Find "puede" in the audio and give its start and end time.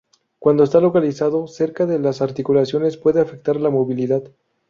2.97-3.21